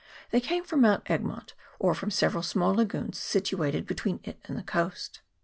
[0.31, 4.57] They came from Mount Egmont, or from several small lagoons situated be tween it and
[4.57, 5.21] the coast.